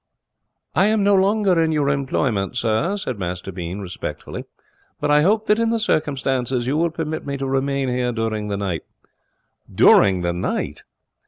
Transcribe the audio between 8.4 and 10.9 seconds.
the night.' 'During the night!'